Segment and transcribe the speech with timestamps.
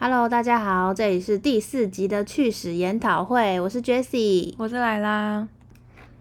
[0.00, 5.48] Hello，大家好，这里是第四集的趣史研讨会，我是 Jessie，我是莱拉。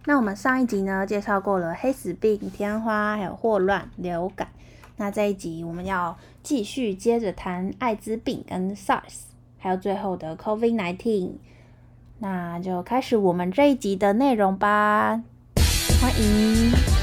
[0.05, 4.47] 那我们上一集呢，介绍过了黑死病、天花，还有霍乱、流感。
[4.95, 9.25] 那这一集我们要继续接着谈艾滋病跟 SARS，
[9.59, 11.33] 还有最后的 COVID-19。
[12.17, 15.21] 那就开始我们这一集的内容吧，
[16.01, 16.96] 欢迎。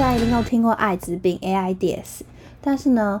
[0.00, 2.22] 大家一定都听过艾滋病 （AIDS），
[2.62, 3.20] 但是呢，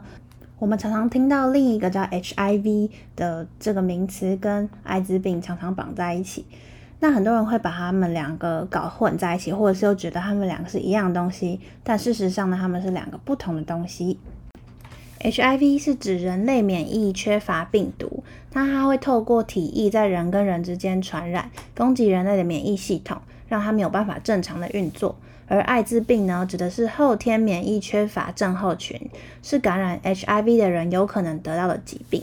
[0.58, 6.46] 我们常常听到另一个叫 HIV 的这个名词跟艾滋病常常绑在一起。
[7.00, 14.18] 那很多人会把他们两个搞混在一起，或者是又觉得他们两个是一样东西，但事实上呢，他们是两个不同的东西。
[15.20, 25.16] HIV 是指人类免疫缺乏病毒，那它会透过体液在人跟人之间传染，攻击人类的免疫系统，让它没有办法正常的运作。
[25.50, 29.10] 而艾滋病呢，指的是后天免疫缺乏症候群，
[29.42, 32.22] 是感染 HIV 的人有可能得到的疾病。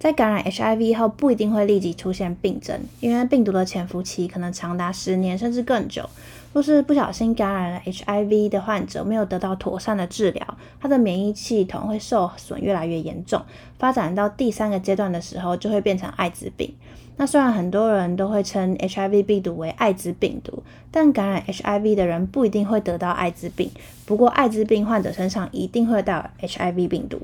[0.00, 6.10] 在感染 HIV 后，不一定会立即出现病症，因为病毒的潜伏期可能长达十年甚至更久。
[6.54, 13.42] 若是不小心感染了 HIV 的患者，没有得到妥善的治疗，他的免疫系统会受损越来越严重，
[13.76, 16.72] 发展到第三个阶段的时候，就会变成艾滋病。
[17.16, 23.72] 那虽然很多人都会称 HIV 病毒为艾滋病毒，但感染 HIV 的人不一定会得到艾滋病。
[24.06, 27.20] 不过，艾滋病患者身上一定会带有 HIV 病毒。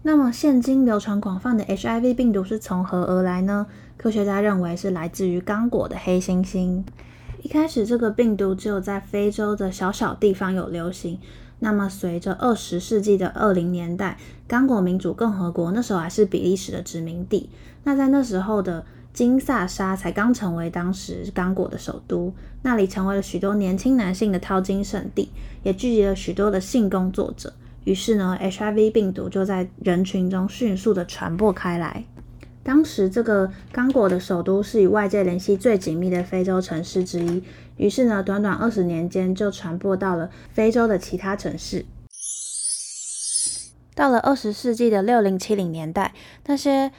[0.00, 3.66] 那么，现今流传广泛的 HIV 病毒是从何而来呢？
[3.98, 6.82] 科学家认为是来自于刚果的黑猩猩。
[7.42, 11.18] 一开始，这个病毒只有在非洲的小小地方有流行。
[11.58, 17.48] 那么，随着二十世纪的二零年代，刚果民主共和国那时候还是比利时的殖民地。
[17.84, 25.30] 那在那时候的金萨沙才刚成为当时刚果的首都，那里成为了许多年轻男性的淘金圣地，
[25.62, 27.52] 也聚集了许多的性工作者。
[27.84, 32.04] 于是呢，HIV 病毒就在人群中迅速的传播开来。
[32.66, 37.40] 当时这个刚果的首都是与外界联系最紧密的非洲城市之一。
[37.76, 41.86] 于是呢，短短二十年间就传播到了非洲的其他城市。
[43.94, 46.12] 到了二十世纪的六零七零年代，
[46.46, 46.90] 那些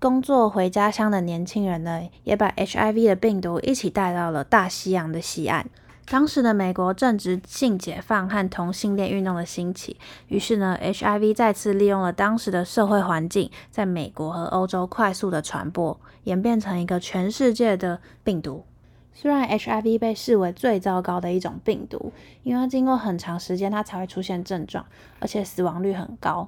[0.00, 5.70] 工作回家乡的年轻人呢，也把 HIV 的病毒一起带到了大西洋的西岸。
[6.12, 9.96] 当时的美国正值性解放和同性恋运动的兴起，
[10.28, 18.66] 于是呢，HIV 再次利用了当时的社会环境，在美国和欧洲快速的传播，演变成一个全世界的病毒。
[19.14, 22.12] 虽然 HIV 被视为最糟糕的一种病毒，
[22.42, 24.84] 因为它经过很长时间它才会出现症状，
[25.18, 26.46] 而且死亡率很高。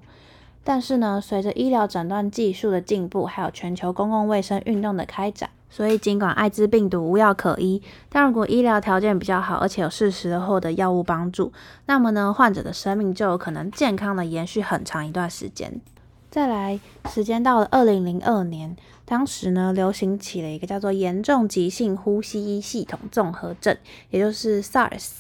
[0.65, 11.53] 但是呢，随着医疗诊断技术的进步，还有全球公共卫生运动的开展，所以尽管艾滋病毒无药可医，但如果医疗条件比较好，而且有适时的获得药物帮助，
[11.85, 15.81] 那么呢，患者的生命就有可能健康的延续很长一段时间。
[16.31, 23.77] 再来，时间到了二零零二年，当时呢，流行起了一个叫做严重急性呼吸系统综合症，
[24.11, 25.11] 也就是 SARS。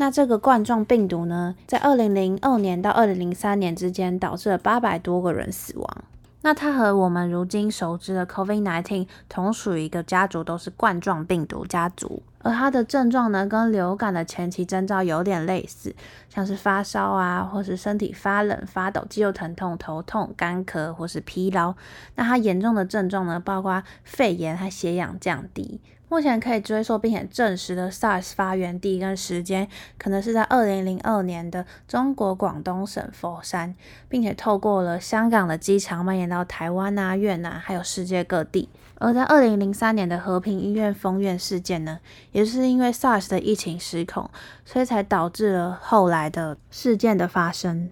[0.00, 6.04] 那这个冠状病毒呢，在二零零二年到二零零三年之间，导致了八百多个人死亡。
[6.42, 12.22] 那它和我们如今熟知的 COVID-19 同属于一个家族，都是冠状病毒家族。
[12.38, 15.92] 而它的症状呢，跟流感的前期征兆有点类似，
[16.28, 21.74] 像是发烧啊，或是身体发冷、发抖、肌肉疼痛、头痛、干咳或是疲劳。
[22.14, 25.80] 那它严重的症状呢，包括肺炎和血氧降低。
[26.08, 33.74] 目前可以追溯并且证实的 SARS 发源地跟时间，可能是在二零零二年的中国广东省佛山，
[34.08, 38.68] 并且透过了香港的机场蔓延到台湾啊、越南，还有世界各地。
[39.00, 42.00] 而在二零零三年的和平医院封院事件呢，
[42.32, 44.28] 也是因为 SARS 的疫情失控，
[44.64, 47.90] 所以才导致了后来的事件的发生。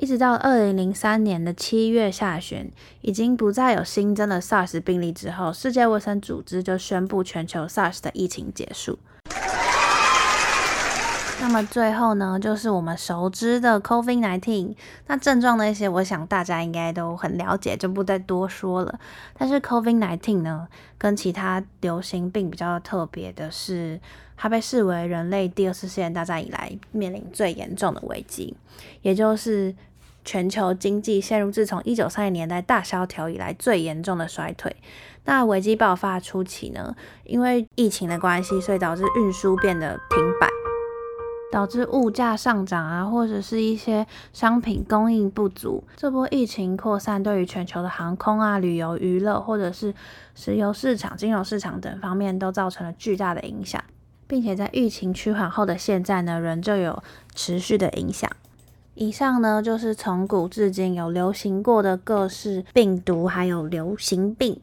[0.00, 2.70] 一直到二零零三年的七月下旬，
[3.00, 8.96] 已经不再有新增的 SARS 病例之后，世界卫生组织就宣布全球 SARS 的疫情结束。
[11.40, 14.74] 那么最后呢，就是我们熟知的 COVID-19。
[15.06, 18.98] 那症状那些，我想大家应该都很了解，就不再多说了。
[19.36, 20.68] 但是 COVID-19 呢，
[20.98, 24.00] 跟其他流行病比较特别的是。
[24.40, 28.56] 它被视为人类第二次世界大战以来面临最严重的危机，
[29.02, 29.74] 也就是
[30.24, 34.76] 全球经济陷入自从一九三零年代大萧条以来最严重的衰退。
[35.24, 36.94] 那危机爆发初期呢，
[37.24, 40.27] 因为疫情的关系，所以导致运输变得停。
[41.50, 45.82] 导致物价上涨啊，或者是一些商品供应不足。
[45.96, 49.94] 这波疫情扩散对于全球的航空啊、旅游、娱乐，或者是
[50.34, 53.82] 石油市场、金融市场等方面都造成了巨大的影响，
[54.26, 57.02] 并且在疫情趋缓后的现在呢，仍旧有
[57.34, 58.30] 持续的影响。
[58.94, 64.60] 以上呢，就是从古至今有流行过的各式病毒，还有流行病。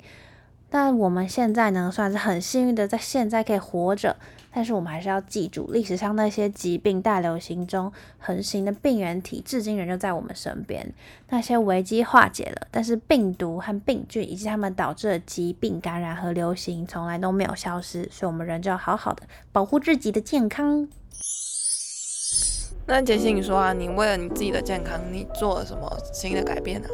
[0.70, 4.18] 但我们现在呢，算是很幸运的，在现在可以活着。
[4.56, 10.94] 但是我们还是要记住，历史上那些疾病大流行中横行的病原体，至今仍旧在我们身边。
[11.28, 18.08] 那些危机化解了，但是病毒和病菌以及它们导致的疾病感染和流行，从来都没有消失。
[18.10, 20.88] 所以，我们仍旧要好好的保护自己的健康。
[22.86, 26.88] 那杰西，你说啊，你为了你自己的健康，你做了什么新的改变呢？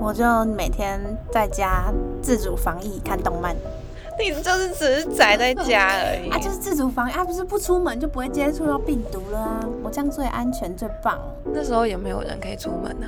[0.00, 0.24] 我就
[0.56, 1.00] 每天
[1.30, 3.54] 在家自主防疫，看动漫。
[4.20, 11.18] 你就是只是宅在家而已啊，就是自主防疫啊，不是不出门就不会接触到病毒了啊，我这样最安全最棒。
[11.44, 13.06] 那时候有没有人可以出门呢？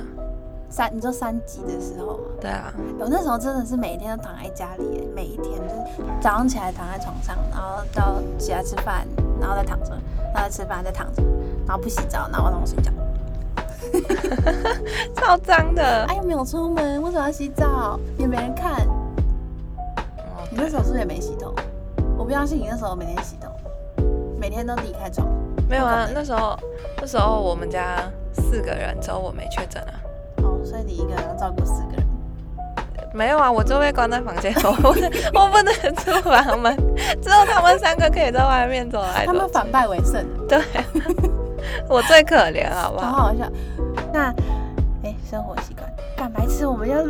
[0.69, 2.23] 三，你说三级的时候吗？
[2.41, 9.05] 对啊，我那时候真的是每天都躺在家里，每一天就是早上起来躺在床上，然后到起来吃饭，
[9.39, 9.91] 然后再躺着，
[10.33, 11.21] 然后吃饭再躺着，
[11.67, 12.91] 然后不洗澡，然后让我睡觉。
[15.15, 16.05] 超脏的！
[16.07, 17.99] 哎，又没有出门，为什么要洗澡？
[18.17, 18.87] 也没人看。
[20.53, 21.51] 你那时候是不是也没洗头？
[22.15, 23.49] 我不相信你那时候每天洗头，
[24.39, 25.27] 每天都自己开床。
[25.67, 26.55] 没有啊，那时候
[27.01, 28.03] 那时候我们家
[28.33, 29.93] 四个人，只有我没确诊啊。
[30.43, 32.07] 哦，所以你一个人要照顾四个人？
[33.15, 34.69] 没有啊，我就被关在房间，我
[35.33, 36.77] 我不能出房门，
[37.19, 39.25] 只有他们三个可以在外面走来。
[39.25, 40.23] 他们反败为胜。
[40.47, 40.61] 对，
[41.89, 43.07] 我最可怜，好不好？
[43.07, 43.49] 好好笑。
[44.13, 44.31] 那，
[45.03, 45.91] 哎，生活习惯。
[46.23, 47.03] 干白痴，我们要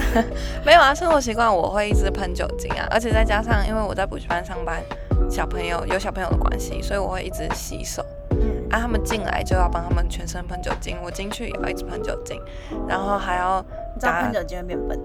[0.64, 4.82] 没有啊，生活习惯我会一直喷酒精啊，而且再加上因为我在补习班上班，
[5.28, 8.02] 小朋友有小朋友的关系，所以我会一直洗手。
[8.30, 12.40] 嗯，啊，他们进来就要帮他们全身喷酒精，我进去也要一直喷酒精，
[12.88, 13.62] 然后还要
[13.94, 14.98] 你知道喷酒精会变笨，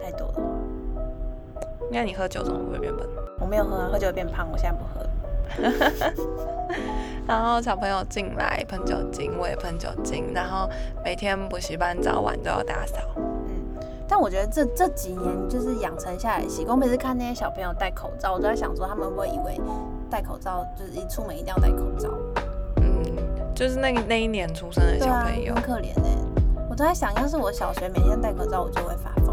[0.00, 0.34] 太多了。
[1.90, 3.04] 那你喝酒怎么会变笨？
[3.40, 5.04] 我没有喝啊，喝酒会变胖，我现在不喝。
[7.26, 10.68] 然后小朋友进来喷酒精，我也喷酒精，然后
[11.04, 12.98] 每天补习班早晚都要打扫。
[13.16, 16.76] 嗯，但我觉得这这几年就是养成下来习惯。
[16.76, 19.60] 我每次看那些小朋友戴口罩，我都在想说，他们会不会以为
[20.10, 22.08] 戴口罩就是一出门一定要戴口罩？
[22.78, 23.02] 嗯，
[23.54, 26.18] 就是那那一年出生的小朋友，很可怜哎。
[26.68, 29.31] 我都在想，要是我小学每天戴口罩，我就会发疯。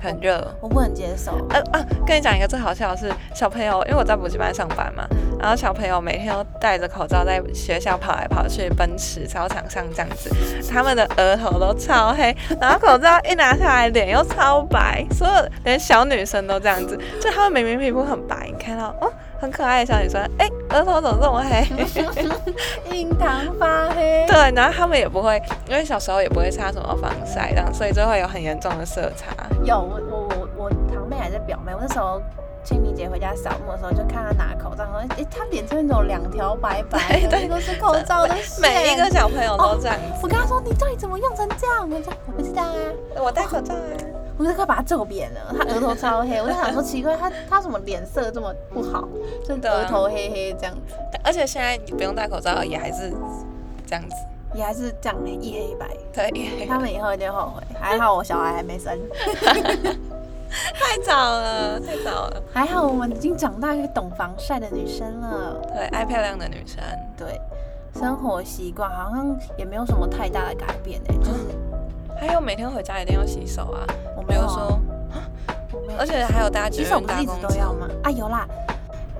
[0.00, 1.32] 很热，我不能接受。
[1.50, 5.06] 呃啊，跟你讲一个最好笑的是，小朋友，因为我在补习班上班嘛，
[5.38, 10.30] 然后小朋友每天都戴着口罩在学校跑来跑去，奔驰操场上这样子，
[10.70, 15.34] 他们的额头都超黑，然后口罩一拿下来，脸又超白，所有
[15.64, 19.12] 连小女生都这样子，就他们明明皮肤很白，你看到哦。
[19.40, 21.66] 很可爱的小女生，哎，额头怎么这么黑？
[22.96, 23.28] 印堂
[23.58, 24.24] 发黑。
[24.28, 29.32] 对，然后他们也不会，因为小时候也不会擦什么防晒，这样，所以就会有很严重的色差。
[29.64, 32.20] 有，我我我我堂妹还是表妹，我那时候
[32.64, 39.96] 清明节回家扫墓的时候，就看她拿口罩，说，哎，她脸上有两条白白的， 都是口罩的每一个小朋友都这样。
[40.22, 41.88] 我跟她说，你到底怎么用成这样？
[41.90, 42.72] 我说我不知道啊，
[43.22, 44.15] 我戴口罩啊。
[44.38, 49.08] 我就快把他揍扁了，他额头超黑，我就想说奇怪，他他怎么脸色这么不好，
[49.46, 50.94] 真的额头黑黑这样子。
[51.24, 53.10] 而且现在你不用戴口罩，也还是
[53.86, 54.14] 这样子，
[54.54, 55.88] 也还是这样一黑一白。
[56.12, 57.62] 对，他们以后一定后悔。
[57.80, 58.98] 还好我小孩还没生，
[60.50, 62.42] 太早了，太早了。
[62.52, 65.60] 还好我们已经长大，一个懂防晒的女生了。
[65.74, 66.82] 对，爱漂亮的女生。
[67.16, 67.40] 对，
[67.98, 71.40] 生活习惯好像也没有什么太大的改变诶，就是
[72.18, 73.86] 还有每天回家一定要洗手啊。
[74.16, 74.80] 我没有说，
[75.98, 77.86] 而且还有大家洗手不是一直都要吗？
[78.02, 78.46] 啊，有啦，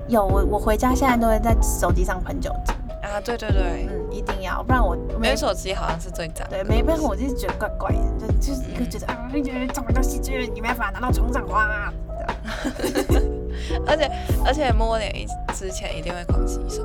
[0.09, 2.75] 有我我回家现在都会在手机上喷酒精。
[3.03, 9.29] 啊，对对对，嗯，一定要，不然我没手机好像是最脏，对，没办法我就是觉得怪怪的，就就是一个觉得啊，
[9.73, 11.93] 这么多细菌，你没办法拿到床上花，
[13.87, 14.11] 而且
[14.45, 15.25] 而且摸脸一
[15.55, 16.83] 之前一定会狂洗手。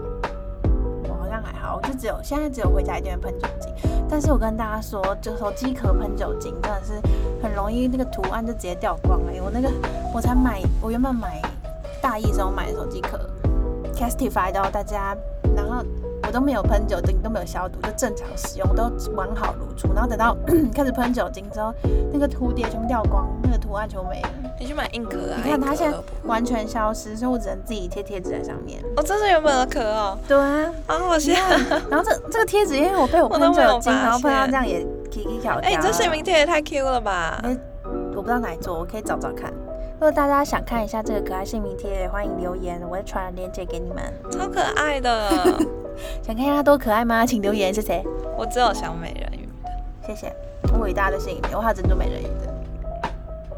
[1.44, 3.74] 还好，我就只有现在只有回家一定会喷酒精，
[4.10, 6.94] 但是我跟大家说，就手机壳喷酒精真的是
[7.42, 9.32] 很容易那个图案就直接掉光了。
[9.44, 9.70] 我那个
[10.14, 11.42] 我才买，我原本买
[12.02, 13.20] 大一时候买的手机壳
[13.94, 15.16] ，Castify 到大家，
[15.56, 15.86] 然后。
[16.32, 18.84] 我都没有喷酒精，都没有消毒，就正常使用，都
[19.18, 19.94] 完好如初。
[19.94, 20.34] 然后等到
[20.74, 21.74] 开始喷酒精之后，
[22.14, 24.30] 那个蝴蝶全部掉光，那个图案全没了。
[24.58, 25.42] 你去买硬壳啊？
[25.44, 28.82] 你看它现在完全消失，所以我只能自己贴贴纸在上面。
[28.96, 30.18] 哦，这是原本的壳哦。
[30.26, 30.74] 对啊。
[30.88, 31.80] 啊，我现在。
[31.90, 35.60] 然后这这个贴纸，因为我被我喷酒精，然后喷到这样也 K K 条。
[35.62, 37.44] 哎，这姓名贴也太 Q 了吧？
[38.16, 39.52] 我不知道哪一座，我可以找找看。
[39.96, 44.02] 如果大家想看一下这个可爱姓名贴，欢迎留言，我会传链接给你们。
[44.32, 45.30] 超可爱的。
[46.22, 47.26] 想看一下他多可爱吗？
[47.26, 48.04] 请留言，谢谢，
[48.38, 49.72] 我只有小美人鱼的。
[50.08, 50.34] 谢谢。
[50.74, 52.54] 我伟大家都是影片，我还有珍珠美人鱼的。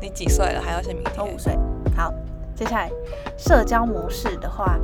[0.02, 0.62] 你几岁了？
[0.62, 1.14] 还要写明天？
[1.18, 1.58] 我五岁。
[1.96, 2.14] 好，
[2.56, 2.90] 接下来
[3.38, 4.80] 社交模式的话，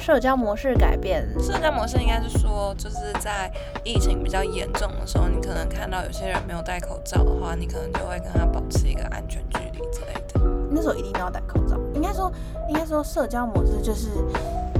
[0.00, 1.26] 社交模式改变。
[1.40, 3.50] 社交模式应该是说，就是在
[3.84, 10.40] 疫情比较严重的时候，你可能看到有些人没有戴口罩的话，你可能就会跟他保持一个安全距离之类的。
[10.70, 11.78] 那时候一定要戴口罩。
[11.94, 12.32] 应该说，
[12.68, 14.71] 应该说社交模式就是，嗯，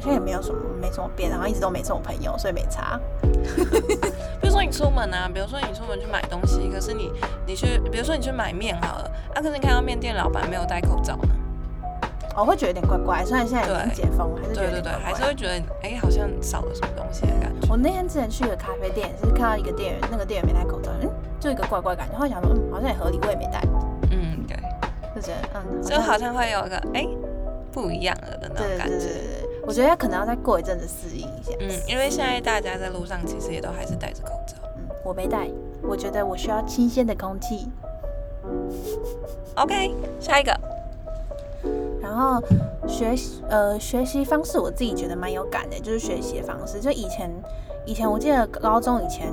[0.00, 2.98] 好像也没有什么，没什么变，然后一直都没什么朋友，所以没差。
[4.40, 7.10] 比如说你出门啊，比如说你出门去买东西，可是你
[7.46, 11.28] 你去，比如说你去买面好了，啊，可是你看到面店老板没有戴口罩呢。
[12.36, 17.68] 我会觉得有点怪怪，虽然现在已经解封，还是对对对，还是会觉得哎，好像少了什么东西的感觉。
[17.68, 22.16] 我那天之前去一个咖啡店，是看到一个店员，那个店员没戴口罩，嗯，就一个怪怪感觉。
[22.16, 23.60] 后来想说，嗯，好像也合理，我也没戴。
[24.10, 24.56] 嗯，对，
[25.14, 27.06] 就觉得嗯，就好像会有一个哎
[27.72, 28.96] 不一样了的那种感觉。
[28.96, 31.52] 对对对我觉得可能要再过一阵子适应一下。
[31.60, 34.54] 嗯，因为现在大家在路上其实也都还是戴着口罩。
[34.76, 35.48] 嗯，我没戴，
[35.82, 37.68] 我觉得我需要新鲜的空气。
[39.56, 40.58] OK，下一个。
[42.00, 42.42] 然后
[42.88, 46.80] 学习呃学习方式，我自己觉得蛮有感的，就是学习的方式。
[46.80, 47.30] 就以前
[47.86, 49.32] 以前我记得高中以前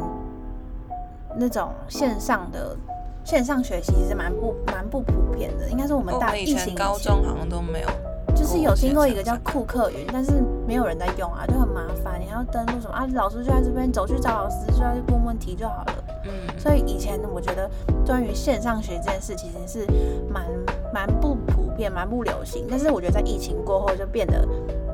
[1.35, 2.77] 那种线上的
[3.23, 7.87] 线上学习其实蛮不蛮不普遍的，应该是我们大哦、以前高中好像都没有。
[8.47, 10.31] 就是有听过一个叫库克云，但是
[10.65, 12.17] 没有人在用啊，就很麻烦。
[12.17, 13.05] 你还要登录什么啊？
[13.13, 15.93] 老师就在这边，走去找老师，就要去问问题就好了。
[16.23, 16.31] 嗯。
[16.57, 17.69] 所以以前我觉得
[18.05, 19.85] 关于线上学这件事，其实是
[20.31, 20.45] 蛮
[20.93, 22.65] 蛮不普遍、蛮不流行。
[22.69, 24.47] 但是我觉得在疫情过后，就变得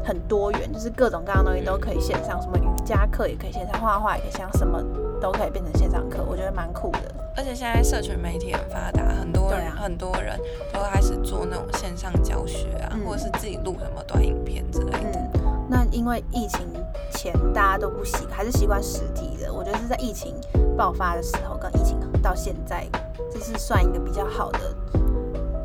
[0.03, 4.81] 很多元，就是各种各样东西都可以线上，什么瑜伽课也可以线上，画画也可以像什么
[5.23, 6.99] 都可以变成线上课，我觉得蛮酷的。
[7.33, 10.37] 而且现在社群媒体很发达，很多人很多人
[10.73, 15.31] 都开始做那种线上教学啊，或者是自己录什么短影片之类的。
[15.69, 16.67] 那因为疫情
[17.13, 19.51] 前大家都不习，还是习惯实体的。
[19.51, 20.35] 我觉得是在疫情
[20.75, 22.85] 爆发的时候，跟疫情到现在，
[23.31, 24.59] 这是算一个比较好的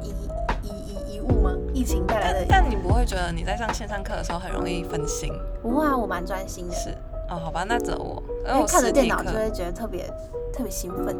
[0.00, 0.14] 遗
[0.62, 1.50] 遗遗遗物吗？
[1.74, 2.46] 疫情带来的。
[2.48, 5.32] 但你不会觉得你在上线上课的时候很容易分心？
[5.60, 6.74] 不会啊，我蛮专心的。
[6.76, 6.90] 是
[7.28, 8.22] 哦，好吧，那只有我，
[8.54, 10.06] 因为看着电脑就会觉得特别
[10.52, 11.16] 特别兴奋。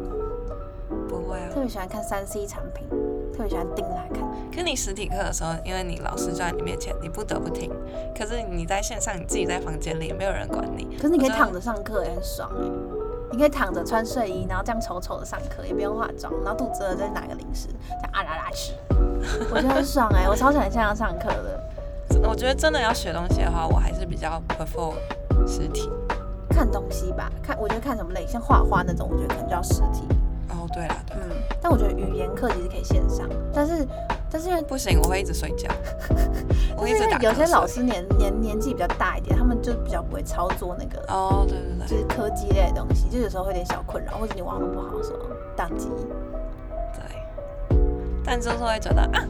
[1.07, 2.87] 不会啊，特别喜欢看三 C 产品，
[3.31, 4.21] 特别喜欢盯着来看。
[4.53, 7.71] 可你实体课的时候，因为你老师就在你面前，你不得不听。
[8.17, 10.97] 可是你在线上，你自己在房间里，没有人管你。
[10.97, 12.69] 可是你可以躺着上课，也很爽哎。
[13.31, 18.73] 你可以躺着穿睡衣，然后这样丑丑的上课，也不用化妆，然后肚子饿再拿个零食，这样啊啦啦吃。
[19.53, 21.63] 我觉得很爽哎，我超喜欢线上上课的。
[22.27, 24.93] 我觉得真的要学东西的话，我还是比较 prefer
[25.47, 25.89] 实体。
[26.59, 30.03] 看东西吧，看我觉得看什么类，像画画那种，我觉得可能就要实体。
[30.49, 31.21] 哦，对了，嗯，
[31.61, 33.87] 但我觉得语言课其实可以线上，但是
[34.29, 35.69] 但是因为不行，我会一直睡觉。
[36.75, 37.17] 我一直打。
[37.19, 45.19] 有些老师年年年纪比较大一点，他们就比较不会操作那个哦，对对对，就是科技类的东西，就有时候会有点小困扰，或者你网络不好的时候
[45.55, 45.87] 宕机。
[46.93, 47.77] 对，
[48.25, 49.23] 但就是会觉得啊，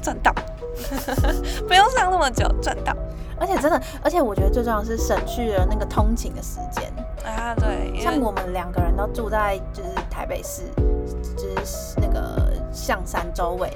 [0.00, 0.32] 赚到，
[1.66, 2.94] 不用上那么久，赚到。
[3.38, 6.92] 而且真的，而且我觉得最重要的是省去了那个通勤的时间
[7.24, 7.54] 啊。
[7.54, 10.62] 对，像我们两个人都住在就是台北市，
[11.36, 13.70] 就是那个象山周围，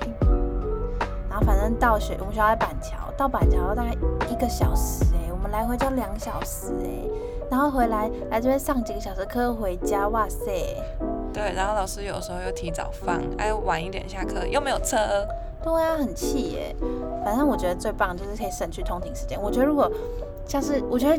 [1.29, 3.93] 然后反正到学我们学校在板桥，到板桥大概
[4.29, 7.09] 一个小时哎，我们来回就两小时哎，
[7.51, 10.77] 然后回来来这边上几个小时课回家，哇塞。
[11.33, 14.97] 对，然后老师有时候又提早放，哎，晚一点下课又没有车。
[15.63, 16.75] 对啊，很气耶。
[17.25, 19.41] 反正我觉得最棒就是可以省去通勤时间。
[19.41, 19.91] 我觉得如果
[20.47, 21.17] 像是，我觉得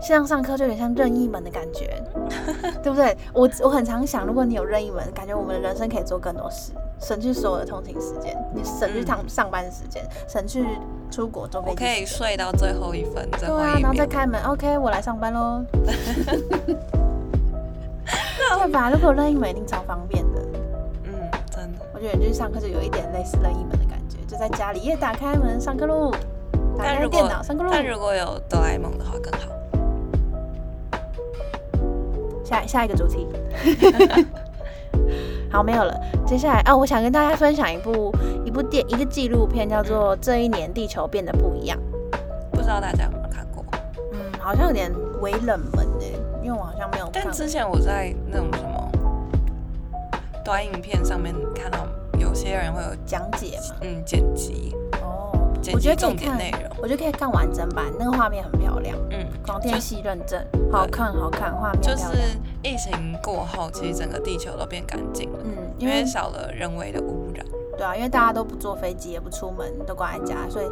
[0.00, 2.02] 线上上课就有点像任意门的感觉，
[2.82, 3.16] 对不对？
[3.32, 10.66] 我我很常想，如果你有任意门，感觉我们的人生可以做更多事，省去所有的通勤时间，你省去上上班时间，省去
[11.10, 11.74] 出国坐飞机。
[11.74, 15.64] 我可以睡到最后一分，对啊，然后再开门，OK，我来上班喽。
[18.58, 18.90] 对吧？
[18.90, 20.23] 如果任意门一定超方便的。
[21.94, 26.10] 我觉得就是上课就有一点类似任意门的感觉，就在家里也打开门上课喽，
[26.76, 27.70] 打开电脑上课喽。
[27.72, 29.48] 但如果有哆啦 A 梦的话更好。
[32.44, 33.26] 下下一个主题，
[35.50, 35.98] 好没有了。
[36.26, 38.12] 接下来啊，我想跟大家分享一部
[38.44, 41.78] 一部电一个纪录片，叫做《这一年地球变得不一样》。
[42.50, 43.64] 不知道大家有没有看过？
[44.12, 47.08] 嗯，好像有点微冷门诶，因为我好像没有。
[47.12, 48.73] 但之前我在那种什么。
[50.44, 51.86] 短影片上面看到
[52.18, 54.76] 有些人会有讲解嘛，嗯，剪辑。
[55.02, 55.32] 哦，
[55.62, 62.06] 剪辑重点内容，我觉得可以看完整版，那个画面很漂亮，嗯，广电系认证，好看好看，画面就是
[62.62, 67.44] 疫情过后，其实整个地球都变干净了，嗯，因为少了人为的污染，
[67.78, 70.66] 对啊，因为大家都不坐飞机，也不出门，都关在家，所以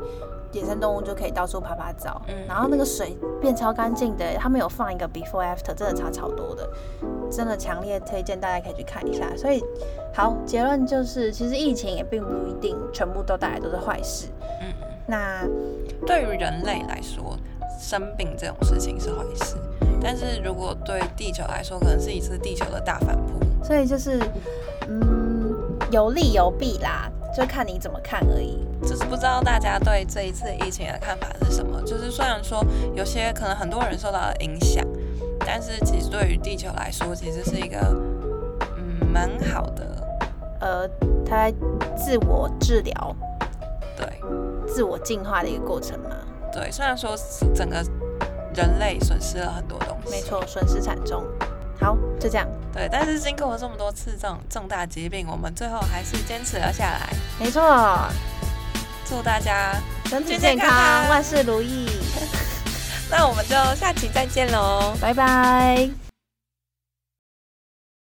[0.52, 6.68] 野生动物就可以到处爬爬照，嗯然后那个水变超干净的，他们有放一个 before after，真的差超多的，
[7.30, 9.26] 真的强烈推荐大家可以去看一下。
[9.36, 9.62] 所以，
[10.14, 14.28] 好，结论就是，其实疫情也并不一定全部都带来都是坏事。
[14.60, 14.72] 嗯，
[15.06, 15.44] 那
[16.06, 17.36] 对于人类来说，
[17.80, 19.56] 生病这种事情是坏事，
[20.00, 23.40] 但是如果对地球来说，可能是一次地球的大反扑。
[23.64, 24.20] 所以就是，
[24.88, 25.54] 嗯，
[25.90, 28.66] 有利有弊啦，就看你怎么看而已。
[28.82, 31.80] 就是不知道大家对这一次疫情的看法是什么？
[31.82, 34.84] 就是虽然说有些可能很多人受到了影响，
[35.38, 37.78] 但是其实对于地球来说，其实是一个
[38.76, 40.08] 嗯蛮好的，
[40.60, 40.88] 呃，
[41.24, 41.48] 它
[41.96, 43.16] 自我治疗、
[43.96, 44.06] 对
[44.66, 46.10] 自我进化的一个过程嘛。
[46.52, 46.70] 对。
[46.72, 47.76] 虽然说是整个
[48.54, 51.22] 人类损失了很多东西，没错，损失惨重。
[51.80, 52.48] 好，就这样。
[52.72, 57.08] 对，但是经过了这么多次这种重大疾病，我们最后还是坚持了下来。
[57.38, 58.08] 没错，
[59.08, 59.74] 祝大家，
[60.06, 60.68] 身体健康
[61.08, 61.88] 万事如意。
[63.10, 64.96] 那我们就下期再见喽。
[65.00, 66.01] 拜拜。